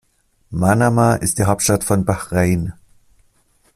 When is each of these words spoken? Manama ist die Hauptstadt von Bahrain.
Manama 0.51 1.13
ist 1.13 1.37
die 1.37 1.43
Hauptstadt 1.45 1.83
von 1.83 2.05
Bahrain. 2.05 2.73